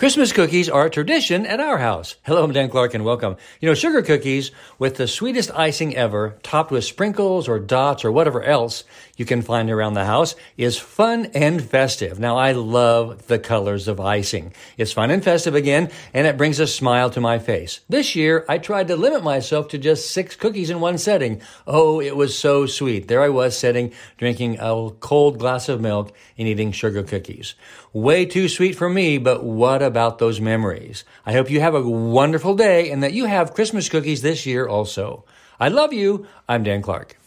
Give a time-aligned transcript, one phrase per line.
[0.00, 2.16] Christmas cookies are a tradition at our house.
[2.22, 3.36] Hello, I'm Dan Clark and welcome.
[3.60, 8.10] You know, sugar cookies with the sweetest icing ever, topped with sprinkles or dots or
[8.10, 8.84] whatever else
[9.18, 12.18] you can find around the house, is fun and festive.
[12.18, 14.54] Now, I love the colors of icing.
[14.78, 17.80] It's fun and festive again, and it brings a smile to my face.
[17.90, 21.42] This year, I tried to limit myself to just six cookies in one setting.
[21.66, 23.06] Oh, it was so sweet.
[23.08, 27.54] There I was sitting, drinking a cold glass of milk and eating sugar cookies.
[27.92, 31.04] Way too sweet for me, but what about those memories?
[31.26, 34.66] I hope you have a wonderful day and that you have Christmas cookies this year
[34.66, 35.24] also.
[35.58, 36.26] I love you.
[36.48, 37.19] I'm Dan Clark.